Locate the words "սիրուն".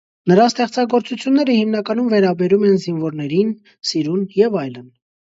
3.91-4.23